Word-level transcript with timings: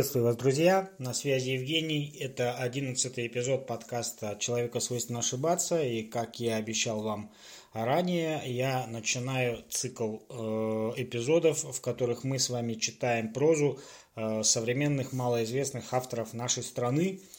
Приветствую 0.00 0.24
вас, 0.24 0.36
друзья! 0.36 0.90
На 0.96 1.12
связи 1.12 1.50
Евгений. 1.50 2.16
Это 2.18 2.54
одиннадцатый 2.54 3.26
эпизод 3.26 3.66
подкаста 3.66 4.34
«Человека 4.40 4.80
свойственно 4.80 5.18
ошибаться». 5.18 5.82
И, 5.82 6.04
как 6.04 6.40
я 6.40 6.56
обещал 6.56 7.02
вам 7.02 7.30
ранее, 7.74 8.40
я 8.46 8.86
начинаю 8.86 9.62
цикл 9.68 10.16
э, 10.30 10.92
эпизодов, 10.96 11.64
в 11.64 11.82
которых 11.82 12.24
мы 12.24 12.38
с 12.38 12.48
вами 12.48 12.76
читаем 12.76 13.34
прозу 13.34 13.78
э, 14.16 14.42
современных 14.42 15.12
малоизвестных 15.12 15.92
авторов 15.92 16.32
нашей 16.32 16.62
страны– 16.62 17.20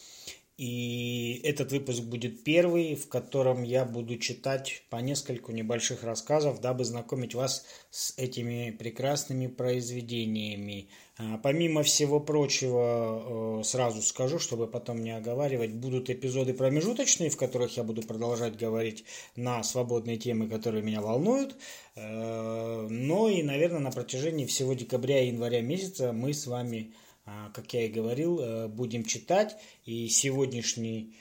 и 0.58 1.42
этот 1.44 1.72
выпуск 1.72 2.04
будет 2.04 2.44
первый, 2.44 2.96
в 2.96 3.08
котором 3.08 3.64
я 3.64 3.86
буду 3.86 4.18
читать 4.18 4.84
по 4.90 4.98
нескольку 4.98 5.52
небольших 5.52 6.04
рассказов, 6.04 6.62
дабы 6.62 6.86
знакомить 6.86 7.34
вас 7.34 7.66
с 7.90 8.14
этими 8.18 8.72
прекрасными 8.72 9.48
произведениями. 9.48 10.90
А, 11.18 11.38
помимо 11.38 11.84
всего 11.84 12.20
прочего, 12.20 13.60
э, 13.60 13.64
сразу 13.64 14.02
скажу, 14.02 14.40
чтобы 14.40 14.68
потом 14.68 15.04
не 15.04 15.12
оговаривать, 15.16 15.74
будут 15.74 16.10
эпизоды 16.10 16.54
промежуточные, 16.54 17.30
в 17.30 17.38
которых 17.38 17.78
я 17.78 17.84
буду 17.84 18.02
продолжать 18.02 18.58
говорить 18.58 19.06
на 19.36 19.64
свободные 19.64 20.18
темы, 20.18 20.48
которые 20.48 20.84
меня 20.84 21.02
волнуют. 21.02 21.56
Э, 21.96 22.88
но 22.90 23.30
и, 23.30 23.44
наверное, 23.44 23.80
на 23.80 23.92
протяжении 23.92 24.46
всего 24.46 24.74
декабря 24.74 25.24
и 25.24 25.28
января 25.28 25.62
месяца 25.62 26.12
мы 26.12 26.34
с 26.34 26.48
вами 26.48 26.94
как 27.26 27.74
я 27.74 27.86
и 27.86 27.90
говорил, 27.90 28.40
э, 28.40 28.68
будем 28.68 29.04
читать. 29.04 29.56
И 29.86 30.08
сегодняшний 30.08 31.16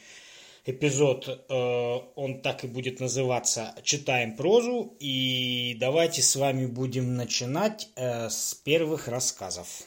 эпизод, 0.64 1.28
э, 1.28 1.98
он 2.16 2.42
так 2.42 2.64
и 2.64 2.68
будет 2.68 3.00
называться 3.00 3.74
«Читаем 3.82 4.36
прозу». 4.36 4.96
И 5.00 5.76
давайте 5.78 6.22
с 6.22 6.36
вами 6.36 6.66
будем 6.66 7.16
начинать 7.16 7.88
э, 7.96 8.28
с 8.28 8.54
первых 8.54 9.08
рассказов. 9.08 9.82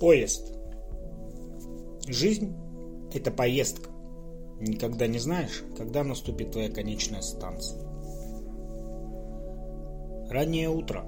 Поезд. 0.00 0.54
Жизнь– 2.08 2.54
это 3.12 3.30
поездка. 3.30 3.90
Никогда 4.58 5.06
не 5.06 5.18
знаешь, 5.18 5.62
когда 5.76 6.02
наступит 6.04 6.52
твоя 6.52 6.70
конечная 6.70 7.20
станция. 7.20 7.82
Раннее 10.30 10.70
утро. 10.70 11.02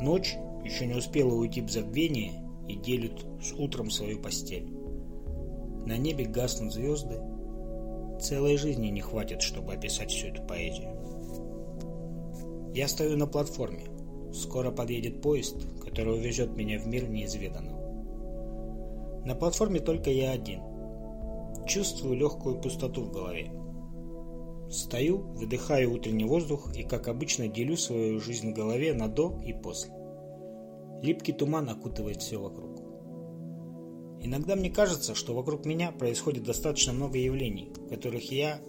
Ночь 0.00 0.34
еще 0.64 0.86
не 0.86 0.94
успела 0.94 1.34
уйти 1.34 1.60
в 1.60 1.70
забвение 1.70 2.32
и 2.66 2.76
делит 2.76 3.22
с 3.42 3.52
утром 3.52 3.90
свою 3.90 4.18
постель. 4.18 4.66
На 5.84 5.98
небе 5.98 6.24
гаснут 6.24 6.72
звезды. 6.72 7.20
Целой 8.18 8.56
жизни 8.56 8.86
не 8.86 9.02
хватит, 9.02 9.42
чтобы 9.42 9.74
описать 9.74 10.10
всю 10.10 10.28
эту 10.28 10.42
поэзию. 10.44 10.96
Я 12.74 12.88
стою 12.88 13.18
на 13.18 13.26
платформе. 13.26 13.84
Скоро 14.32 14.70
подъедет 14.70 15.20
поезд, 15.20 15.56
который 15.84 16.14
увезет 16.14 16.56
меня 16.56 16.78
в 16.78 16.86
мир 16.86 17.06
неизведанного. 17.10 17.71
На 19.24 19.34
платформе 19.34 19.80
только 19.80 20.10
я 20.10 20.32
один. 20.32 20.60
Чувствую 21.66 22.16
легкую 22.16 22.60
пустоту 22.60 23.02
в 23.02 23.12
голове. 23.12 23.52
Стою, 24.68 25.18
выдыхаю 25.34 25.92
утренний 25.92 26.24
воздух 26.24 26.74
и, 26.74 26.82
как 26.82 27.08
обычно, 27.08 27.46
делю 27.46 27.76
свою 27.76 28.20
жизнь 28.20 28.50
в 28.50 28.54
голове 28.54 28.94
на 28.94 29.08
до 29.08 29.40
и 29.44 29.52
после. 29.52 29.92
Липкий 31.02 31.34
туман 31.34 31.68
окутывает 31.68 32.22
все 32.22 32.38
вокруг. 32.38 32.80
Иногда 34.20 34.56
мне 34.56 34.70
кажется, 34.70 35.14
что 35.14 35.34
вокруг 35.34 35.66
меня 35.66 35.92
происходит 35.92 36.44
достаточно 36.44 36.92
много 36.92 37.18
явлений, 37.18 37.72
в 37.76 37.88
которых 37.88 38.30
я 38.30 38.60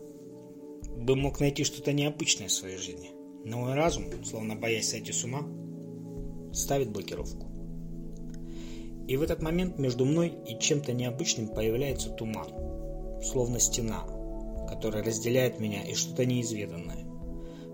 бы 0.97 1.15
мог 1.15 1.39
найти 1.39 1.63
что-то 1.63 1.93
необычное 1.93 2.47
в 2.47 2.51
своей 2.51 2.77
жизни. 2.77 3.11
Но 3.45 3.59
мой 3.59 3.73
разум, 3.75 4.05
словно 4.25 4.55
боясь 4.55 4.89
сойти 4.89 5.11
с 5.11 5.23
ума, 5.23 5.41
ставит 6.53 6.91
блокировку. 6.91 7.52
И 9.07 9.17
в 9.17 9.21
этот 9.21 9.41
момент 9.41 9.77
между 9.77 10.05
мной 10.05 10.33
и 10.47 10.57
чем-то 10.57 10.93
необычным 10.93 11.49
появляется 11.49 12.09
туман, 12.09 12.47
словно 13.21 13.59
стена, 13.59 14.05
которая 14.69 15.03
разделяет 15.03 15.59
меня 15.59 15.83
и 15.83 15.93
что-то 15.93 16.25
неизведанное. 16.25 17.05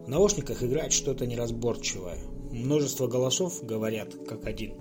В 0.05 0.07
наушниках 0.07 0.63
играет 0.63 0.91
что-то 0.91 1.27
неразборчивое. 1.27 2.17
Множество 2.51 3.05
голосов 3.07 3.63
говорят 3.63 4.15
как 4.27 4.47
один, 4.47 4.73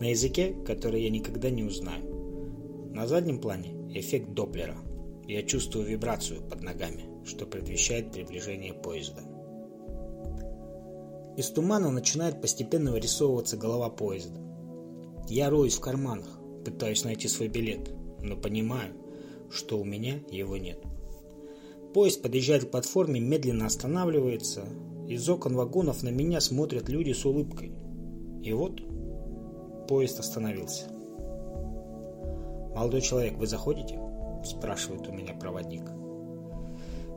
на 0.00 0.10
языке, 0.10 0.56
который 0.66 1.02
я 1.02 1.10
никогда 1.10 1.50
не 1.50 1.62
узнаю. 1.62 2.90
На 2.92 3.06
заднем 3.06 3.40
плане 3.40 3.74
эффект 3.94 4.30
Доплера. 4.30 4.76
Я 5.26 5.44
чувствую 5.44 5.86
вибрацию 5.86 6.42
под 6.42 6.62
ногами, 6.62 7.04
что 7.24 7.46
предвещает 7.46 8.10
приближение 8.10 8.74
поезда. 8.74 9.22
Из 11.36 11.48
тумана 11.48 11.90
начинает 11.90 12.42
постепенно 12.42 12.90
вырисовываться 12.90 13.56
голова 13.56 13.88
поезда. 13.88 14.41
Я 15.28 15.50
роюсь 15.50 15.76
в 15.76 15.80
карманах, 15.80 16.28
пытаюсь 16.64 17.04
найти 17.04 17.28
свой 17.28 17.48
билет, 17.48 17.90
но 18.20 18.36
понимаю, 18.36 18.92
что 19.50 19.78
у 19.78 19.84
меня 19.84 20.20
его 20.30 20.56
нет. 20.56 20.78
Поезд 21.94 22.22
подъезжает 22.22 22.64
к 22.64 22.70
платформе, 22.70 23.20
медленно 23.20 23.66
останавливается. 23.66 24.64
Из 25.08 25.28
окон 25.28 25.54
вагонов 25.54 26.02
на 26.02 26.08
меня 26.08 26.40
смотрят 26.40 26.88
люди 26.88 27.12
с 27.12 27.24
улыбкой. 27.24 27.72
И 28.42 28.52
вот 28.52 28.80
поезд 29.88 30.18
остановился. 30.20 30.86
«Молодой 32.74 33.02
человек, 33.02 33.34
вы 33.34 33.46
заходите?»– 33.46 34.00
спрашивает 34.44 35.06
у 35.06 35.12
меня 35.12 35.34
проводник. 35.34 35.82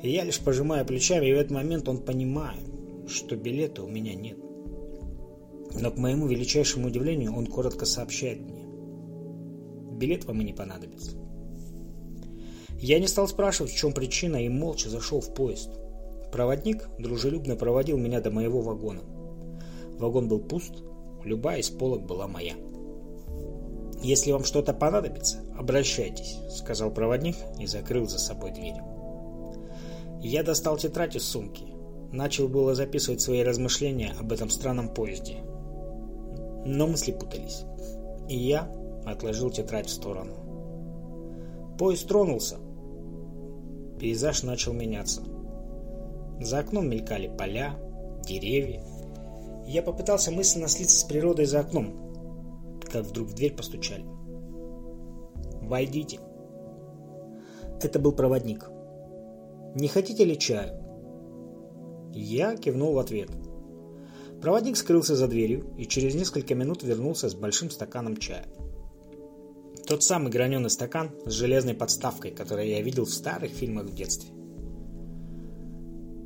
И 0.02 0.10
я 0.12 0.24
лишь 0.24 0.40
пожимаю 0.40 0.86
плечами, 0.86 1.28
и 1.28 1.34
в 1.34 1.38
этот 1.38 1.52
момент 1.52 1.88
он 1.88 2.00
понимает, 2.00 2.64
что 3.08 3.36
билета 3.36 3.82
у 3.84 3.88
меня 3.88 4.14
нет. 4.14 4.38
Но 5.80 5.92
к 5.92 5.98
моему 5.98 6.28
величайшему 6.28 6.88
удивлению 6.88 7.36
он 7.36 7.48
коротко 7.48 7.86
сообщает 7.86 8.42
мне. 8.42 8.64
Билет 9.98 10.26
вам 10.26 10.42
и 10.42 10.46
не 10.46 10.54
понадобится. 10.54 11.12
Я 12.80 13.00
не 13.00 13.08
стал 13.08 13.28
спрашивать, 13.28 13.72
в 13.72 13.78
чем 13.78 13.94
причина, 13.94 14.38
и 14.38 14.50
молча 14.50 14.90
зашел 14.90 15.22
в 15.22 15.34
поезд. 15.34 15.70
Проводник 16.32 16.88
дружелюбно 17.00 17.56
проводил 17.56 17.98
меня 17.98 18.20
до 18.20 18.32
моего 18.32 18.62
вагона. 18.62 19.02
Вагон 19.98 20.28
был 20.28 20.40
пуст, 20.40 20.84
любая 21.24 21.60
из 21.60 21.70
полок 21.70 22.06
была 22.06 22.28
моя. 22.28 22.54
«Если 24.04 24.32
вам 24.32 24.44
что-то 24.44 24.74
понадобится, 24.74 25.40
обращайтесь»,— 25.58 26.38
сказал 26.50 26.92
проводник 26.92 27.38
и 27.60 27.66
закрыл 27.66 28.08
за 28.08 28.20
собой 28.20 28.52
дверь. 28.52 28.76
Я 30.22 30.44
достал 30.44 30.78
тетрадь 30.78 31.16
из 31.16 31.24
сумки. 31.24 31.64
Начал 32.12 32.48
было 32.48 32.76
записывать 32.76 33.22
свои 33.22 33.42
размышления 33.42 34.14
об 34.20 34.32
этом 34.32 34.50
странном 34.50 34.94
поезде, 34.94 35.38
но 36.66 36.88
мысли 36.88 37.12
путались. 37.12 37.64
И 38.28 38.36
я 38.36 38.68
отложил 39.06 39.52
тетрадь 39.52 39.88
в 39.88 39.94
сторону. 39.94 40.34
Поезд 41.78 42.08
тронулся. 42.08 42.58
Пейзаж 44.00 44.44
начал 44.44 44.74
меняться. 44.74 45.22
За 46.42 46.60
окном 46.60 46.90
мелькали 46.90 47.32
поля, 47.38 47.76
деревья. 48.24 48.84
Я 49.68 49.84
попытался 49.84 50.32
мысленно 50.32 50.68
слиться 50.68 51.00
с 51.00 51.04
природой 51.04 51.46
за 51.46 51.62
окном, 51.62 52.82
как 52.92 53.06
вдруг 53.06 53.30
в 53.30 53.36
дверь 53.36 53.56
постучали. 53.56 54.06
«Войдите». 55.62 56.20
Это 57.82 58.00
был 58.00 58.12
проводник. 58.12 58.70
«Не 59.76 59.88
хотите 59.88 60.26
ли 60.26 60.38
чаю?» 60.38 60.82
Я 62.14 62.56
кивнул 62.56 62.94
в 62.94 63.00
ответ– 63.00 63.30
Проводник 64.46 64.78
скрылся 64.78 65.16
за 65.16 65.28
дверью 65.28 65.74
и 65.76 65.88
через 65.88 66.14
несколько 66.14 66.54
минут 66.54 66.84
вернулся 66.84 67.28
с 67.30 67.34
большим 67.34 67.72
стаканом 67.72 68.16
чая. 68.18 68.46
Тот 69.88 70.04
самый 70.04 70.32
граненый 70.32 70.70
стакан 70.70 71.10
с 71.26 71.32
железной 71.32 71.74
подставкой, 71.74 72.30
который 72.30 72.70
я 72.70 72.80
видел 72.84 73.06
в 73.06 73.10
старых 73.10 73.50
фильмах 73.50 73.86
в 73.86 73.96
детстве. 73.96 74.30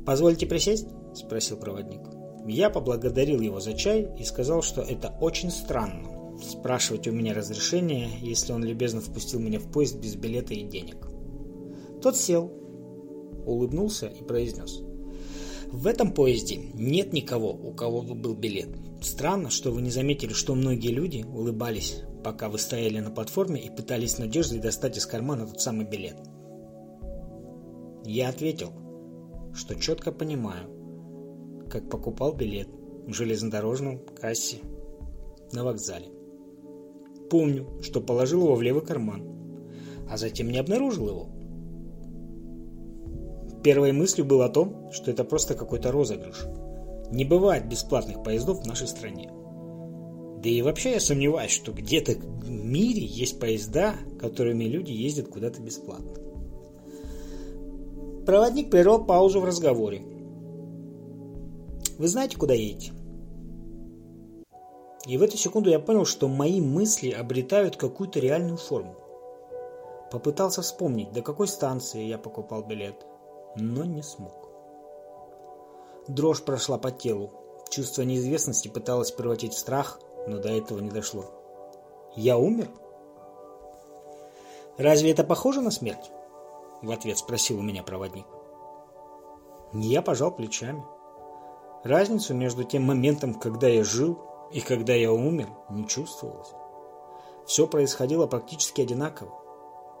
«Позвольте 0.04 0.46
присесть?»– 0.46 0.86
спросил 1.14 1.56
проводник. 1.56 2.02
Я 2.46 2.68
поблагодарил 2.68 3.40
его 3.40 3.58
за 3.58 3.72
чай 3.72 4.06
и 4.18 4.24
сказал, 4.24 4.60
что 4.60 4.82
это 4.82 5.16
очень 5.22 5.50
странно– 5.50 6.36
спрашивать 6.42 7.08
у 7.08 7.12
меня 7.12 7.32
разрешение, 7.32 8.10
если 8.20 8.52
он 8.52 8.62
любезно 8.62 9.00
впустил 9.00 9.40
меня 9.40 9.60
в 9.60 9.72
поезд 9.72 9.96
без 9.96 10.14
билета 10.16 10.52
и 10.52 10.64
денег. 10.64 11.06
Тот 12.02 12.18
сел, 12.18 12.52
улыбнулся 13.46 14.08
и 14.08 14.22
произнес– 14.22 14.82
в 15.72 15.86
этом 15.86 16.12
поезде 16.12 16.56
нет 16.74 17.12
никого, 17.12 17.52
у 17.52 17.72
кого 17.72 18.02
бы 18.02 18.14
был 18.14 18.34
билет. 18.34 18.68
Странно, 19.00 19.50
что 19.50 19.70
вы 19.70 19.82
не 19.82 19.90
заметили, 19.90 20.32
что 20.32 20.54
многие 20.54 20.90
люди 20.90 21.24
улыбались, 21.24 22.02
пока 22.24 22.48
вы 22.48 22.58
стояли 22.58 22.98
на 22.98 23.10
платформе 23.10 23.60
и 23.60 23.70
пытались 23.70 24.12
с 24.12 24.18
надеждой 24.18 24.58
достать 24.58 24.98
из 24.98 25.06
кармана 25.06 25.46
тот 25.46 25.60
самый 25.60 25.86
билет. 25.86 26.16
Я 28.04 28.28
ответил, 28.30 28.72
что 29.54 29.74
четко 29.76 30.10
понимаю, 30.10 30.68
как 31.70 31.88
покупал 31.88 32.34
билет 32.34 32.68
в 33.06 33.12
железнодорожном 33.12 34.00
кассе. 34.20 34.58
на 35.52 35.64
вокзале. 35.64 36.06
Помню, 37.28 37.80
что 37.82 38.00
положил 38.00 38.44
его 38.44 38.54
в 38.54 38.62
левый 38.62 38.84
карман, 38.84 39.22
а 40.08 40.16
затем 40.16 40.50
не 40.50 40.58
обнаружил 40.58 41.08
его. 41.08 41.28
Первой 43.62 43.92
мыслью 43.92 44.24
было 44.24 44.46
о 44.46 44.48
том, 44.48 44.90
что 44.92 45.10
это 45.10 45.24
просто 45.24 45.54
какой-то 45.54 45.92
розыгрыш. 45.92 46.46
Не 47.10 47.24
бывает 47.24 47.68
бесплатных 47.68 48.22
поездов 48.22 48.62
в 48.62 48.66
нашей 48.66 48.88
стране. 48.88 49.30
Да 50.42 50.48
и 50.48 50.62
вообще 50.62 50.92
я 50.92 51.00
сомневаюсь, 51.00 51.50
что 51.50 51.72
где-то 51.72 52.12
в 52.12 52.50
мире 52.50 53.04
есть 53.04 53.38
поезда, 53.38 53.94
которыми 54.18 54.64
люди 54.64 54.92
ездят 54.92 55.28
куда-то 55.28 55.60
бесплатно. 55.60 56.12
Проводник 58.24 58.70
прервал 58.70 59.04
паузу 59.04 59.40
в 59.40 59.44
разговоре. 59.44 60.02
Вы 61.98 62.08
знаете, 62.08 62.38
куда 62.38 62.54
едете? 62.54 62.92
И 65.06 65.18
в 65.18 65.22
эту 65.22 65.36
секунду 65.36 65.68
я 65.68 65.80
понял, 65.80 66.06
что 66.06 66.28
мои 66.28 66.60
мысли 66.60 67.10
обретают 67.10 67.76
какую-то 67.76 68.20
реальную 68.20 68.56
форму. 68.56 68.96
Попытался 70.10 70.62
вспомнить, 70.62 71.12
до 71.12 71.20
какой 71.20 71.48
станции 71.48 72.04
я 72.04 72.16
покупал 72.16 72.64
билет, 72.64 73.04
но 73.56 73.84
не 73.84 74.02
смог. 74.02 74.48
Дрожь 76.08 76.42
прошла 76.42 76.78
по 76.78 76.90
телу. 76.90 77.30
Чувство 77.70 78.02
неизвестности 78.02 78.68
пыталось 78.68 79.12
превратить 79.12 79.54
в 79.54 79.58
страх, 79.58 80.00
но 80.26 80.38
до 80.38 80.48
этого 80.48 80.80
не 80.80 80.90
дошло. 80.90 81.26
Я 82.16 82.36
умер? 82.36 82.68
Разве 84.76 85.12
это 85.12 85.24
похоже 85.24 85.60
на 85.60 85.70
смерть? 85.70 86.10
В 86.82 86.90
ответ 86.90 87.18
спросил 87.18 87.58
у 87.58 87.62
меня 87.62 87.82
проводник. 87.82 88.26
Я 89.72 90.02
пожал 90.02 90.32
плечами. 90.32 90.82
Разницу 91.84 92.34
между 92.34 92.64
тем 92.64 92.82
моментом, 92.82 93.34
когда 93.34 93.68
я 93.68 93.84
жил, 93.84 94.18
и 94.52 94.60
когда 94.60 94.94
я 94.94 95.12
умер, 95.12 95.48
не 95.70 95.86
чувствовалось. 95.86 96.52
Все 97.46 97.66
происходило 97.66 98.26
практически 98.26 98.80
одинаково. 98.80 99.32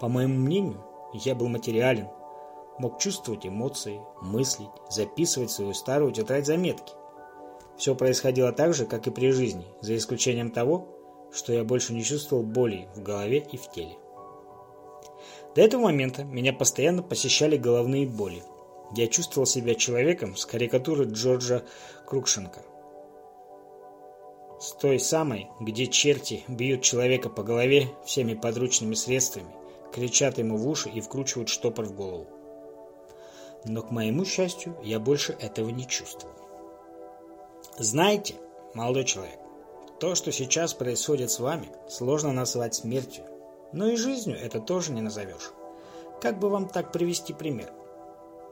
По 0.00 0.08
моему 0.08 0.34
мнению, 0.34 0.84
я 1.12 1.34
был 1.34 1.48
материален, 1.48 2.08
мог 2.80 2.98
чувствовать 2.98 3.46
эмоции, 3.46 4.00
мыслить, 4.22 4.70
записывать 4.88 5.50
свою 5.50 5.74
старую 5.74 6.12
тетрадь 6.12 6.46
заметки. 6.46 6.94
Все 7.76 7.94
происходило 7.94 8.52
так 8.52 8.72
же, 8.72 8.86
как 8.86 9.06
и 9.06 9.10
при 9.10 9.30
жизни, 9.32 9.66
за 9.82 9.96
исключением 9.96 10.50
того, 10.50 10.88
что 11.30 11.52
я 11.52 11.62
больше 11.62 11.92
не 11.92 12.02
чувствовал 12.02 12.42
боли 12.42 12.88
в 12.96 13.02
голове 13.02 13.46
и 13.52 13.58
в 13.58 13.70
теле. 13.70 13.96
До 15.54 15.60
этого 15.60 15.82
момента 15.82 16.24
меня 16.24 16.54
постоянно 16.54 17.02
посещали 17.02 17.58
головные 17.58 18.06
боли. 18.06 18.42
Я 18.96 19.08
чувствовал 19.08 19.46
себя 19.46 19.74
человеком 19.74 20.34
с 20.34 20.46
карикатуры 20.46 21.04
Джорджа 21.04 21.62
Крукшенко. 22.06 22.62
С 24.58 24.72
той 24.72 24.98
самой, 24.98 25.48
где 25.60 25.86
черти 25.86 26.44
бьют 26.48 26.82
человека 26.82 27.28
по 27.28 27.42
голове 27.42 27.88
всеми 28.04 28.34
подручными 28.34 28.94
средствами, 28.94 29.54
кричат 29.92 30.38
ему 30.38 30.56
в 30.56 30.66
уши 30.66 30.88
и 30.88 31.00
вкручивают 31.00 31.48
штопор 31.48 31.86
в 31.86 31.94
голову. 31.94 32.39
Но, 33.64 33.82
к 33.82 33.90
моему 33.90 34.24
счастью, 34.24 34.76
я 34.82 34.98
больше 34.98 35.36
этого 35.38 35.68
не 35.68 35.86
чувствовал. 35.86 36.34
Знаете, 37.78 38.34
молодой 38.74 39.04
человек, 39.04 39.38
то, 39.98 40.14
что 40.14 40.32
сейчас 40.32 40.72
происходит 40.72 41.30
с 41.30 41.40
вами, 41.40 41.68
сложно 41.88 42.32
назвать 42.32 42.74
смертью. 42.74 43.24
Но 43.72 43.86
и 43.86 43.96
жизнью 43.96 44.38
это 44.40 44.60
тоже 44.60 44.92
не 44.92 45.02
назовешь. 45.02 45.52
Как 46.20 46.38
бы 46.38 46.48
вам 46.48 46.68
так 46.68 46.90
привести 46.90 47.32
пример? 47.32 47.72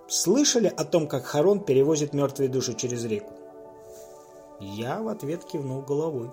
Слышали 0.08 0.72
о 0.74 0.84
том, 0.84 1.06
как 1.06 1.24
Харон 1.24 1.60
перевозит 1.60 2.14
мертвые 2.14 2.48
души 2.48 2.74
через 2.74 3.04
реку? 3.04 3.32
Я 4.60 5.00
в 5.02 5.08
ответ 5.08 5.44
кивнул 5.44 5.82
головой. 5.82 6.30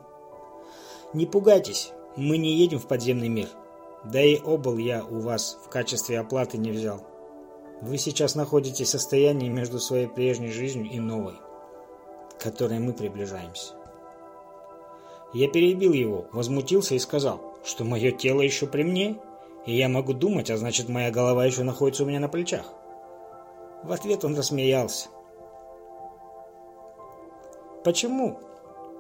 Не 1.14 1.26
пугайтесь, 1.26 1.92
мы 2.16 2.38
не 2.38 2.54
едем 2.56 2.80
в 2.80 2.88
подземный 2.88 3.30
мир. 3.30 3.50
Да 4.04 4.22
и 4.22 4.38
обол 4.38 4.78
я 4.78 5.04
у 5.04 5.20
вас 5.20 5.58
в 5.66 5.70
качестве 5.70 6.20
оплаты 6.20 6.58
не 6.58 6.72
взял. 6.72 7.02
Вы 7.86 8.00
сейчас 8.00 8.34
находитесь 8.34 8.88
в 8.88 8.92
состоянии 8.92 9.48
между 9.48 9.80
своей 9.80 10.08
прежней 10.08 10.52
жизнью 10.52 10.92
и 10.92 11.00
новой 11.00 11.36
к 12.36 12.42
которой 12.42 12.80
мы 12.80 12.94
приближаемся. 12.94 13.74
Я 15.34 15.50
перебил 15.50 15.94
его, 15.94 16.26
возмутился 16.32 16.96
и 16.96 17.00
сказал, 17.00 17.60
что 17.64 17.84
мое 17.84 18.12
тело 18.12 18.42
еще 18.42 18.66
при 18.66 18.82
мне, 18.84 19.18
и 19.68 19.78
я 19.78 19.88
могу 19.88 20.14
думать, 20.14 20.50
а 20.50 20.58
значит 20.58 20.90
моя 20.90 21.12
голова 21.12 21.46
еще 21.46 21.62
находится 21.62 22.04
у 22.04 22.08
меня 22.08 22.20
на 22.20 22.28
плечах. 22.28 22.66
В 23.84 23.92
ответ 23.92 24.26
он 24.26 24.36
рассмеялся. 24.36 25.10
Почему? 27.84 28.40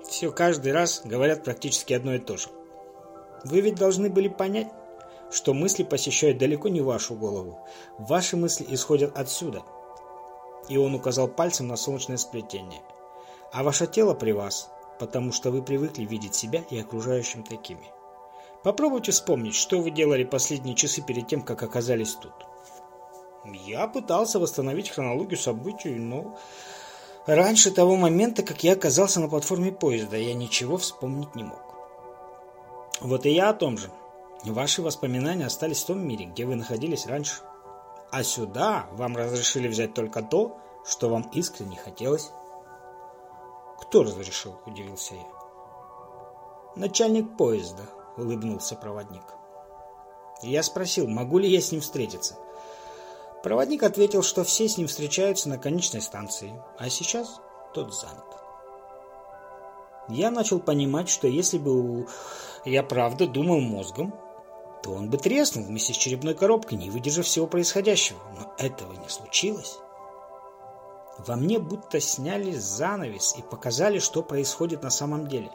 Все 0.07 0.31
каждый 0.31 0.73
раз 0.73 1.01
говорят 1.03 1.43
практически 1.43 1.93
одно 1.93 2.13
и 2.13 2.19
то 2.19 2.37
же. 2.37 2.49
Вы 3.43 3.61
ведь 3.61 3.75
должны 3.75 4.11
были 4.11 4.27
понять, 4.27 4.67
что 5.31 5.53
мысли 5.53 5.83
посещают 5.83 6.37
далеко 6.37 6.69
не 6.69 6.81
вашу 6.81 7.15
голову. 7.15 7.59
Ваши 7.97 8.37
мысли 8.37 8.65
исходят 8.69 9.17
отсюда. 9.17 9.63
И 10.69 10.77
он 10.77 10.95
указал 10.95 11.27
пальцем 11.27 11.67
на 11.67 11.75
солнечное 11.75 12.17
сплетение– 12.17 12.81
а 13.55 13.63
ваше 13.63 13.87
тело 13.87 14.13
при 14.13 14.33
вас, 14.33 14.69
потому 14.99 15.31
что 15.31 15.49
вы 15.49 15.61
привыкли 15.61 16.03
видеть 16.03 16.35
себя 16.35 16.65
и 16.69 16.77
окружающим 16.77 17.41
такими. 17.41 17.89
Попробуйте 18.63 19.13
вспомнить, 19.13 19.55
что 19.55 19.79
вы 19.79 19.91
делали 19.91 20.25
последние 20.25 20.75
часы 20.75 21.01
перед 21.01 21.29
тем, 21.29 21.41
как 21.41 21.63
оказались 21.63 22.15
тут. 22.15 22.33
Я 23.45 23.87
пытался 23.87 24.39
восстановить 24.39 24.89
хронологию 24.89 25.37
событий, 25.37 25.95
но 25.95 26.37
раньше 27.25 27.71
того 27.71 27.95
момента, 27.95 28.43
как 28.43 28.61
я 28.65 28.73
оказался 28.73 29.21
на 29.21 29.29
платформе 29.29 29.71
поезда, 29.71 30.17
я 30.17 30.33
ничего 30.33 30.75
вспомнить 30.75 31.33
не 31.33 31.45
мог. 31.45 31.61
Вот 32.99 33.25
и 33.25 33.29
я 33.29 33.51
о 33.51 33.53
том 33.53 33.77
же. 33.77 33.89
Ваши 34.45 34.81
воспоминания 34.81 35.45
остались 35.45 35.83
в 35.83 35.87
том 35.87 36.07
мире, 36.07 36.25
где 36.25 36.45
вы 36.45 36.55
находились 36.55 37.07
раньше. 37.07 37.41
А 38.11 38.23
сюда 38.23 38.87
вам 38.91 39.17
разрешили 39.17 39.67
взять 39.67 39.93
только 39.93 40.21
то, 40.21 40.59
что 40.85 41.09
вам 41.09 41.23
искренне 41.33 41.77
хотелось. 41.77 42.31
«Кто 43.79 44.03
разрешил?»– 44.03 44.59
удивился 44.65 45.15
я. 45.15 45.25
«Начальник 46.75 47.35
поезда»,– 47.37 47.83
улыбнулся 48.17 48.75
проводник. 48.75 49.23
Я 50.41 50.63
спросил, 50.63 51.07
могу 51.07 51.39
ли 51.39 51.49
я 51.49 51.59
с 51.59 51.71
ним 51.71 51.81
встретиться. 51.81 52.37
Проводник 53.43 53.83
ответил, 53.83 54.21
что 54.21 54.43
все 54.43 54.67
с 54.67 54.77
ним 54.77 54.87
встречаются 54.87 55.49
на 55.49 55.57
конечной 55.57 56.01
станции, 56.01 56.61
а 56.77 56.89
сейчас 56.89 57.39
тот 57.73 57.93
занят. 57.93 58.25
Я 60.07 60.29
начал 60.29 60.59
понимать, 60.59 61.09
что 61.09 61.27
если 61.27 61.57
бы 61.57 62.07
я 62.63 62.83
правда 62.83 63.27
думал 63.27 63.59
мозгом, 63.59 64.13
то 64.85 64.91
он 64.91 65.09
бы 65.09 65.17
треснул 65.17 65.65
вместе 65.65 65.93
с 65.93 65.97
черепной 65.97 66.35
коробкой, 66.35 66.77
не 66.77 66.91
выдержав 66.91 67.25
всего 67.25 67.47
происходящего. 67.47 68.19
Но 68.37 68.53
этого 68.59 68.93
не 68.93 69.09
случилось. 69.09 69.79
Во 71.17 71.35
мне 71.35 71.57
будто 71.57 71.99
сняли 71.99 72.51
занавес 72.51 73.33
и 73.35 73.41
показали, 73.41 73.97
что 73.97 74.21
происходит 74.21 74.83
на 74.83 74.91
самом 74.91 75.27
деле. 75.27 75.49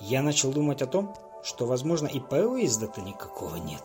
Я 0.00 0.20
начал 0.20 0.52
думать 0.52 0.82
о 0.82 0.86
том, 0.86 1.16
что, 1.42 1.64
возможно, 1.64 2.08
и 2.08 2.20
поезда-то 2.20 3.00
никакого 3.00 3.56
нет. 3.56 3.82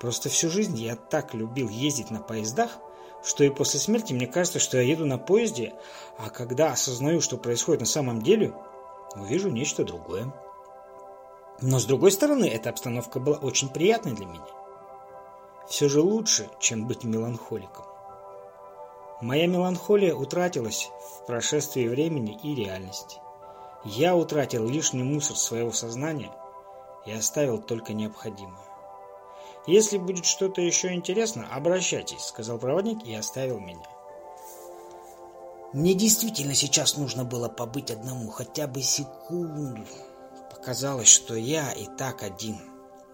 Просто 0.00 0.28
всю 0.28 0.50
жизнь 0.50 0.76
я 0.76 0.96
так 0.96 1.32
любил 1.32 1.68
ездить 1.68 2.10
на 2.10 2.20
поездах, 2.20 2.78
что 3.22 3.44
и 3.44 3.50
после 3.50 3.78
смерти 3.78 4.12
мне 4.12 4.26
кажется, 4.26 4.58
что 4.58 4.78
я 4.78 4.82
еду 4.82 5.06
на 5.06 5.18
поезде, 5.18 5.72
а 6.18 6.30
когда 6.30 6.72
осознаю, 6.72 7.20
что 7.20 7.36
происходит 7.36 7.82
на 7.82 7.86
самом 7.86 8.22
деле, 8.22 8.54
увижу 9.14 9.50
нечто 9.50 9.84
другое. 9.84 10.34
Но 11.60 11.78
с 11.78 11.84
другой 11.84 12.10
стороны, 12.10 12.46
эта 12.46 12.70
обстановка 12.70 13.20
была 13.20 13.36
очень 13.36 13.68
приятной 13.68 14.12
для 14.12 14.26
меня. 14.26 14.46
Все 15.68 15.88
же 15.88 16.00
лучше, 16.00 16.48
чем 16.58 16.86
быть 16.86 17.04
меланхоликом. 17.04 17.84
Моя 19.20 19.46
меланхолия 19.46 20.14
утратилась 20.14 20.90
в 21.00 21.26
прошествии 21.26 21.86
времени 21.86 22.38
и 22.42 22.54
реальности. 22.54 23.18
Я 23.84 24.16
утратил 24.16 24.68
лишний 24.68 25.04
мусор 25.04 25.36
своего 25.36 25.70
сознания 25.70 26.32
и 27.06 27.12
оставил 27.12 27.58
только 27.58 27.92
необходимое. 27.92 28.66
«Если 29.66 29.98
будет 29.98 30.24
что-то 30.24 30.60
еще 30.60 30.92
интересно, 30.92 31.46
обращайтесь»,— 31.52 32.20
сказал 32.26 32.58
проводник 32.58 33.04
и 33.04 33.14
оставил 33.14 33.60
меня. 33.60 33.86
Мне 35.72 35.94
действительно 35.94 36.54
сейчас 36.54 36.96
нужно 36.96 37.24
было 37.24 37.48
побыть 37.48 37.90
одному, 37.90 38.28
хотя 38.30 38.66
бы 38.66 38.82
секунду. 38.82 39.86
Показалось, 40.54 41.08
что 41.08 41.34
я 41.34 41.72
и 41.72 41.86
так 41.86 42.22
один, 42.22 42.60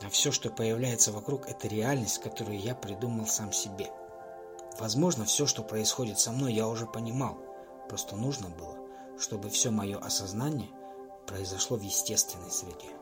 а 0.03 0.11
все, 0.11 0.33
что 0.33 0.51
появляется 0.51 1.13
вокруг, 1.13 1.49
это 1.49 1.67
реальность, 1.69 2.19
которую 2.19 2.59
я 2.59 2.75
придумал 2.75 3.27
сам 3.27 3.53
себе. 3.53 3.91
Возможно, 4.79 5.25
все, 5.25 5.47
что 5.47 5.63
происходит 5.63 6.19
со 6.19 6.31
мной, 6.31 6.53
я 6.53 6.69
уже 6.69 6.87
понимал. 6.87 7.39
Просто 7.89 8.17
нужно 8.17 8.49
было, 8.49 8.77
чтобы 9.19 9.49
все 9.49 9.71
мое 9.71 9.99
осознание 9.99 10.69
произошло 11.27 11.77
в 11.77 11.83
естественной 11.83 12.51
среде. 12.51 12.93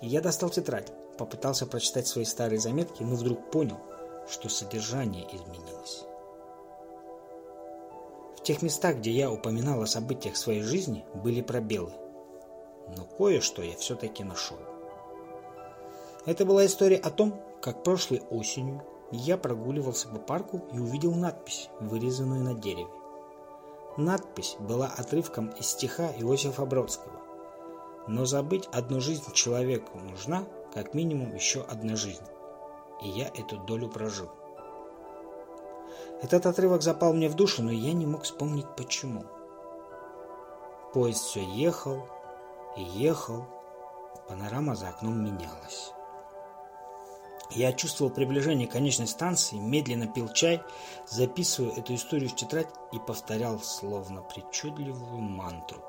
я 0.00 0.20
достал 0.20 0.50
тетрадь, 0.50 0.92
попытался 1.16 1.66
прочитать 1.66 2.06
свои 2.06 2.24
старые 2.24 2.58
заметки, 2.58 3.02
но 3.02 3.14
вдруг 3.14 3.50
понял, 3.50 3.78
что 4.28 4.48
содержание 4.48 5.24
изменилось. 5.34 6.04
В 8.36 8.42
тех 8.42 8.60
местах, 8.60 8.96
где 8.96 9.12
я 9.12 9.30
упоминал 9.30 9.82
о 9.82 9.86
событиях 9.86 10.36
своей 10.36 10.62
жизни, 10.62 11.06
были 11.14 11.40
пробелы. 11.40 11.92
Но 12.88 13.04
кое-что 13.04 13.62
я 13.62 13.76
все-таки 13.76 14.24
нашел. 14.24 14.58
Это 16.26 16.44
была 16.44 16.64
история 16.66 16.96
о 16.96 17.10
том, 17.10 17.40
как 17.60 17.82
прошлой 17.82 18.22
осенью 18.30 18.82
я 19.10 19.36
прогуливался 19.36 20.08
по 20.08 20.18
парку 20.18 20.62
и 20.72 20.78
увидел 20.78 21.14
надпись, 21.14 21.68
вырезанную 21.80 22.42
на 22.42 22.54
дереве. 22.54 22.88
Надпись 23.96 24.56
была 24.58 24.86
отрывком 24.86 25.48
из 25.50 25.68
стиха 25.68 26.10
Иосифа 26.18 26.64
Бродского. 26.64 27.20
Но 28.08 28.24
забыть 28.24 28.68
одну 28.72 29.00
жизнь 29.00 29.32
человеку 29.32 29.98
нужна, 29.98 30.44
как 30.74 30.94
минимум, 30.94 31.34
еще 31.34 31.62
одна 31.62 31.94
жизнь. 31.94 32.24
И 33.02 33.08
я 33.08 33.28
эту 33.28 33.56
долю 33.58 33.88
прожил. 33.88 34.30
Этот 36.22 36.46
отрывок 36.46 36.82
запал 36.82 37.12
мне 37.12 37.28
в 37.28 37.34
душу, 37.34 37.62
но 37.62 37.70
я 37.70 37.92
не 37.92 38.06
мог 38.06 38.22
вспомнить 38.22 38.66
почему. 38.76 39.24
Поезд 40.92 41.22
все 41.22 41.44
ехал 41.44 42.06
ехал, 42.82 43.46
панорама 44.28 44.74
за 44.74 44.88
окном 44.88 45.22
менялась. 45.24 45.92
Я 47.50 47.72
чувствовал 47.72 48.10
приближение 48.10 48.66
конечной 48.66 49.06
станции, 49.06 49.56
медленно 49.56 50.08
пил 50.08 50.28
чай, 50.28 50.62
записывая 51.06 51.72
эту 51.72 51.94
историю 51.94 52.30
в 52.30 52.34
тетрадь 52.34 52.68
и 52.90 52.98
повторял 52.98 53.60
словно 53.60 54.22
причудливую 54.22 55.20
мантру. 55.20 55.80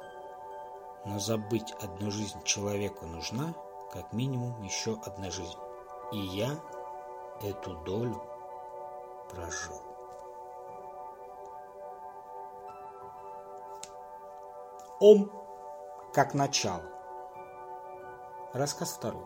Но 1.05 1.17
забыть 1.19 1.71
одну 1.81 2.11
жизнь 2.11 2.43
человеку 2.43 3.05
нужна, 3.05 3.53
как 3.91 4.11
минимум 4.13 4.61
еще 4.63 4.99
одна 5.05 5.31
жизнь. 5.31 5.57
И 6.11 6.19
я 6.19 6.59
эту 7.41 7.75
долю 7.83 8.21
прожил. 9.29 9.81
Ом 14.99 15.44
как 16.15 16.33
начало. 16.33 16.81
Рассказ 18.53 18.93
второй. 18.93 19.25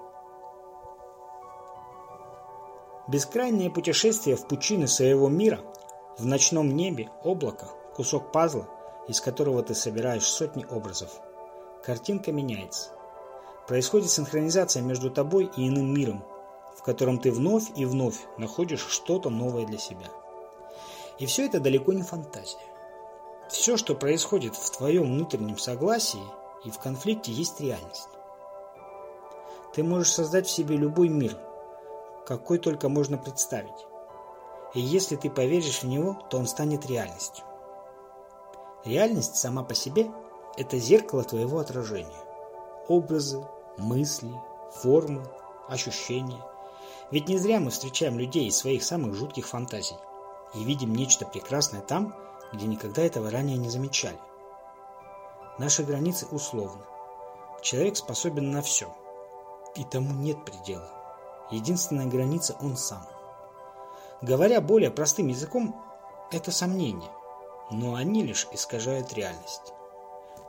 Бескрайнее 3.07 3.69
путешествие 3.69 4.35
в 4.35 4.47
пучины 4.47 4.87
своего 4.87 5.29
мира, 5.29 5.59
в 6.17 6.25
ночном 6.25 6.75
небе, 6.75 7.11
облако, 7.23 7.67
кусок 7.95 8.31
пазла, 8.31 8.67
из 9.07 9.21
которого 9.21 9.61
ты 9.61 9.75
собираешь 9.75 10.23
сотни 10.23 10.65
образов. 10.65 11.11
Картинка 11.83 12.31
меняется. 12.31 12.89
Происходит 13.67 14.09
синхронизация 14.09 14.81
между 14.81 15.11
тобой 15.11 15.51
и 15.55 15.67
иным 15.69 15.93
миром, 15.93 16.23
в 16.75 16.81
котором 16.81 17.19
ты 17.19 17.31
вновь 17.31 17.65
и 17.75 17.85
вновь 17.85 18.17
находишь 18.39 18.87
что-то 18.87 19.29
новое 19.29 19.67
для 19.67 19.77
себя. 19.77 20.07
И 21.19 21.27
все 21.27 21.45
это 21.45 21.59
далеко 21.59 21.93
не 21.93 22.01
фантазия. 22.01 22.57
Все, 23.47 23.77
что 23.77 23.93
происходит 23.93 24.55
в 24.55 24.75
твоем 24.75 25.03
внутреннем 25.03 25.59
согласии 25.59 26.23
и 26.63 26.71
в 26.71 26.79
конфликте, 26.79 27.31
есть 27.31 27.59
реальность. 27.59 28.09
Ты 29.73 29.83
можешь 29.83 30.11
создать 30.11 30.47
в 30.47 30.51
себе 30.51 30.75
любой 30.75 31.09
мир– 31.09 31.37
какой 32.29 32.59
только 32.59 32.89
можно 32.89 33.17
представить. 33.17 33.87
И 34.75 34.79
если 34.79 35.15
ты 35.15 35.31
поверишь 35.31 35.81
в 35.81 35.87
него, 35.87 36.15
то 36.29 36.37
он 36.37 36.45
станет 36.45 36.85
реальностью. 36.85 37.43
Реальность 38.85 39.35
сама 39.35 39.63
по 39.63 39.73
себе– 39.73 40.11
это 40.57 40.77
зеркало 40.77 41.23
твоего 41.23 41.57
отражения. 41.57 42.23
Образы, 42.87 43.43
мысли, 43.79 44.31
формы, 44.75 45.25
ощущения. 45.67 46.45
Ведь 47.09 47.27
не 47.27 47.39
зря 47.39 47.59
мы 47.59 47.71
встречаем 47.71 48.19
людей 48.19 48.47
из 48.47 48.57
своих 48.57 48.83
самых 48.83 49.15
жутких 49.15 49.47
фантазий 49.47 49.97
и 50.53 50.63
видим 50.63 50.93
нечто 50.93 51.25
прекрасное 51.25 51.81
там, 51.81 52.13
где 52.53 52.67
никогда 52.67 53.01
этого 53.01 53.31
ранее 53.31 53.57
не 53.57 53.69
замечали. 53.69 54.19
Наши 55.59 55.83
границы 55.83 56.25
условны. 56.31 56.81
Человек 57.61 57.97
способен 57.97 58.49
на 58.49 58.61
все, 58.61 58.95
и 59.75 59.83
тому 59.83 60.13
нет 60.13 60.45
предела. 60.45 60.89
Единственная 61.51 62.05
граница– 62.05 62.55
он 62.61 62.77
сам. 62.77 63.05
Говоря 64.21 64.61
более 64.61 64.89
простым 64.89 65.27
языком, 65.27 65.75
это 66.31 66.53
сомнения, 66.53 67.11
но 67.71 67.95
они 67.95 68.23
лишь 68.23 68.47
искажают 68.53 69.11
реальность. 69.11 69.73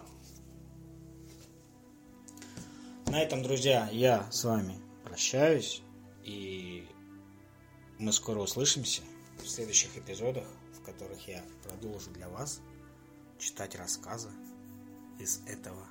На 3.06 3.22
этом, 3.22 3.42
друзья, 3.42 3.88
я 3.90 4.30
с 4.30 4.44
вами 4.44 4.76
прощаюсь. 5.04 5.82
И 6.24 6.86
мы 7.98 8.12
скоро 8.12 8.38
услышимся 8.40 9.02
в 9.42 9.48
следующих 9.48 9.96
эпизодах, 9.96 10.46
в 10.72 10.82
которых 10.84 11.26
я 11.26 11.42
продолжу 11.64 12.10
для 12.10 12.28
вас 12.28 12.60
читать 13.38 13.74
рассказы 13.74 14.28
из 15.18 15.40
этого 15.46 15.86